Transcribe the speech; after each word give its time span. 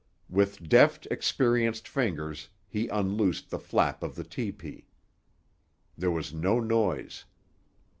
With 0.29 0.67
deft, 0.67 1.05
experienced 1.11 1.87
fingers 1.87 2.49
he 2.67 2.87
unloosed 2.87 3.51
the 3.51 3.59
flap 3.59 4.01
of 4.01 4.15
the 4.15 4.23
tepee. 4.23 4.87
There 5.95 6.09
was 6.09 6.33
no 6.33 6.59
noise. 6.59 7.25